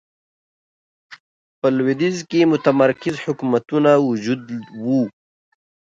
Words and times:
په 1.59 1.67
لوېدیځ 1.75 2.17
کې 2.29 2.49
متمرکز 2.51 3.15
حکومتونه 3.25 3.89
موجود 4.05 4.41
و. 4.83 4.85